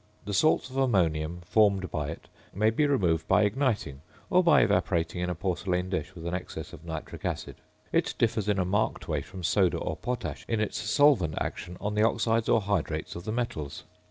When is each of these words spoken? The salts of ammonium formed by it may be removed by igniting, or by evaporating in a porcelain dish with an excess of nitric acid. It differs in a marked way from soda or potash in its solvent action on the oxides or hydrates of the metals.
The 0.25 0.33
salts 0.33 0.71
of 0.71 0.77
ammonium 0.77 1.41
formed 1.45 1.91
by 1.91 2.09
it 2.09 2.27
may 2.55 2.71
be 2.71 2.87
removed 2.87 3.27
by 3.27 3.43
igniting, 3.43 4.01
or 4.31 4.43
by 4.43 4.61
evaporating 4.61 5.21
in 5.21 5.29
a 5.29 5.35
porcelain 5.35 5.91
dish 5.91 6.15
with 6.15 6.25
an 6.25 6.33
excess 6.33 6.73
of 6.73 6.83
nitric 6.83 7.23
acid. 7.23 7.57
It 7.91 8.15
differs 8.17 8.49
in 8.49 8.57
a 8.57 8.65
marked 8.65 9.07
way 9.07 9.21
from 9.21 9.43
soda 9.43 9.77
or 9.77 9.95
potash 9.95 10.43
in 10.47 10.59
its 10.59 10.79
solvent 10.79 11.35
action 11.39 11.77
on 11.79 11.93
the 11.93 12.01
oxides 12.01 12.49
or 12.49 12.61
hydrates 12.61 13.15
of 13.15 13.25
the 13.25 13.31
metals. 13.31 13.83